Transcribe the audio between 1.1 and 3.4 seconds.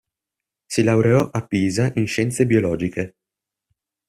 a Pisa in Scienze biologiche.